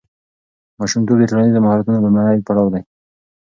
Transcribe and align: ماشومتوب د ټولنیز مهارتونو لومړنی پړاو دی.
ماشومتوب 0.79 1.17
د 1.19 1.23
ټولنیز 1.29 1.55
مهارتونو 1.65 2.03
لومړنی 2.03 2.45
پړاو 2.47 2.67
دی. 2.73 2.81